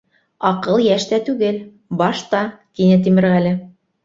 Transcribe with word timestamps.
—Аҡыл 0.51 0.79
йәштә 0.85 1.19
түгел, 1.27 1.59
башта,— 2.01 2.41
тине 2.81 2.97
Тимерғәле. 3.07 3.55